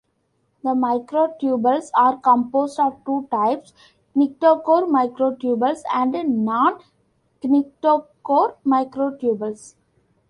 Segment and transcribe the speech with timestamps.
[0.63, 3.71] The microtubules are composed of two types,
[4.17, 9.75] "kinetochore microtubules" and "non-kinetochore microtubules".